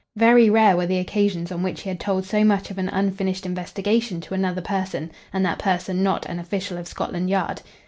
Very 0.15 0.49
rare 0.49 0.75
were 0.75 0.87
the 0.87 0.97
occasions 0.97 1.51
on 1.51 1.61
which 1.61 1.81
he 1.81 1.89
had 1.89 1.99
told 1.99 2.25
so 2.25 2.43
much 2.43 2.71
of 2.71 2.79
an 2.79 2.89
unfinished 2.89 3.45
investigation 3.45 4.19
to 4.21 4.33
another 4.33 4.59
person, 4.59 5.11
and 5.31 5.45
that 5.45 5.59
person 5.59 6.01
not 6.01 6.25
an 6.25 6.39
official 6.39 6.79
of 6.79 6.87
Scotland 6.87 7.29
Yard. 7.29 7.61